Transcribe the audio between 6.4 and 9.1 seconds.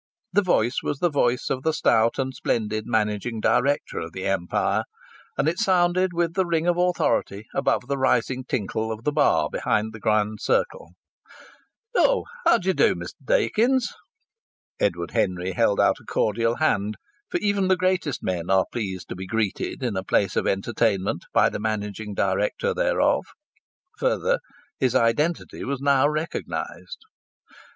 ring of authority above the rising tinkle of